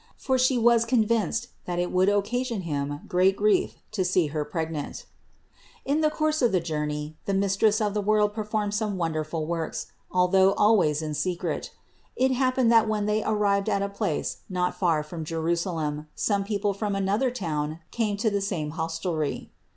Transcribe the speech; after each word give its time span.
For 0.17 0.39
She 0.39 0.57
was 0.57 0.83
convinced 0.83 1.49
that 1.65 1.77
it 1.77 1.91
would 1.91 2.09
occasion 2.09 2.61
him 2.61 3.01
great 3.07 3.35
grief 3.37 3.75
to 3.91 4.03
see 4.03 4.25
her 4.33 4.43
pregnant. 4.43 5.05
317. 5.85 5.95
In 5.95 6.01
the 6.01 6.09
course 6.09 6.41
of 6.41 6.51
the 6.51 6.59
journey 6.59 7.17
the 7.25 7.35
Mistress 7.35 7.79
of 7.79 7.93
the 7.93 8.01
world 8.01 8.33
performed 8.33 8.73
some 8.73 8.97
wonderful 8.97 9.45
works, 9.45 9.91
although 10.11 10.53
always 10.53 11.03
in 11.03 11.13
secret. 11.13 11.69
It 12.15 12.31
happened 12.31 12.71
that 12.71 12.87
when 12.89 13.05
they 13.05 13.23
arrived 13.23 13.69
at 13.69 13.83
a 13.83 13.89
place 13.89 14.37
not 14.49 14.73
far 14.73 15.03
from 15.03 15.23
Jerusalem 15.23 16.07
some 16.15 16.45
people 16.45 16.73
from 16.73 16.95
another 16.95 17.29
town 17.29 17.77
came 17.91 18.17
to 18.17 18.31
the 18.31 18.41
same 18.41 18.71
hostelry. 18.71 19.51